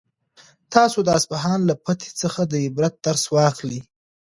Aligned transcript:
تاسو 0.73 0.97
د 1.03 1.09
اصفهان 1.19 1.59
له 1.69 1.73
فتحې 1.83 2.11
څخه 2.21 2.41
د 2.51 2.53
عبرت 2.65 2.93
درس 3.05 3.23
واخلئ. 3.35 3.79